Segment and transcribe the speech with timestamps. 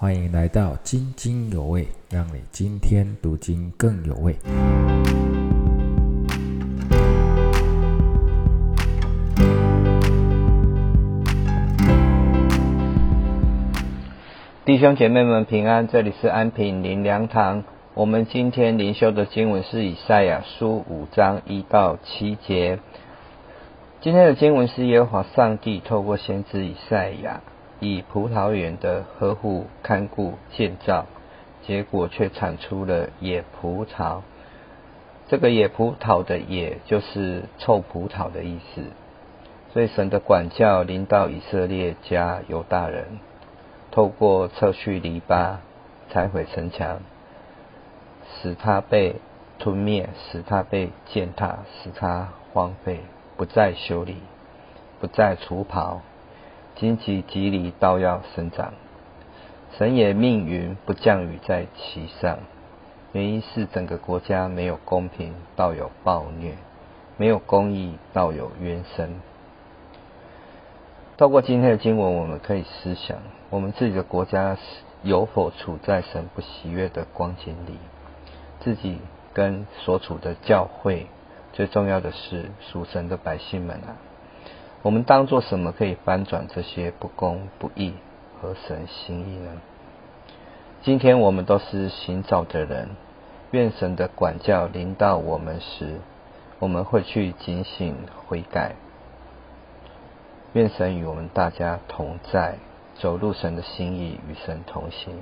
[0.00, 4.36] 欢迎来到津津有味，让你今天读经更有味。
[14.64, 17.64] 弟兄姐妹们平安，这里是安平林良堂。
[17.94, 22.78] 我们今天灵修的经文是以赛亚书五章一到七节。
[24.00, 27.40] 今天的经文是耶和华上帝透过先知以赛亚。
[27.80, 31.06] 以葡萄园的呵护看顾建造，
[31.62, 34.20] 结果却产出了野葡萄。
[35.28, 38.82] 这个野葡萄的野就是臭葡萄的意思。
[39.72, 43.18] 所以神的管教临到以色列家犹大人，
[43.90, 45.56] 透过撤去篱笆、
[46.10, 47.00] 拆毁城墙，
[48.40, 49.16] 使他被
[49.58, 53.00] 吞灭，使他被践踏，使他荒废，
[53.36, 54.16] 不再修理，
[55.00, 56.00] 不再除袍。
[56.78, 58.72] 荆棘蒺藜倒要生长，
[59.76, 62.38] 神也命云不降雨在其上，
[63.10, 66.52] 原因是整个国家没有公平，倒有暴虐；
[67.16, 69.16] 没有公义，倒有冤声。
[71.16, 73.18] 透过今天的经文，我们可以思想：
[73.50, 74.56] 我们自己的国家
[75.02, 77.76] 有否处在神不喜悦的光景里？
[78.60, 78.98] 自己
[79.32, 81.08] 跟所处的教会，
[81.52, 83.98] 最重要的是属神的百姓们啊！
[84.82, 87.94] 我们当做什么可以翻转这些不公不义
[88.40, 89.60] 和神心意呢？
[90.82, 92.90] 今天我们都是行走的人，
[93.50, 95.96] 愿神的管教临到我们时，
[96.60, 98.76] 我们会去警醒悔改。
[100.52, 102.58] 愿神与我们大家同在，
[102.94, 105.18] 走入神的心意，与神同行。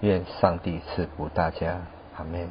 [0.00, 1.82] 愿上帝赐福大家，
[2.16, 2.48] 阿门。